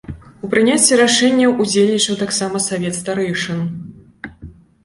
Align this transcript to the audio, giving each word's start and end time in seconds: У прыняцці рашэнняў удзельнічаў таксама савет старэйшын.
У 0.45 0.49
прыняцці 0.53 0.97
рашэнняў 1.01 1.51
удзельнічаў 1.65 2.15
таксама 2.23 2.63
савет 2.69 2.99
старэйшын. 3.01 3.59